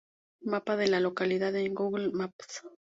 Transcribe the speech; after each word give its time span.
Mapa 0.45 0.77
de 0.77 0.87
la 0.87 0.99
localidad 0.99 1.55
en 1.55 1.75
Google 1.75 2.09
Maps. 2.11 2.63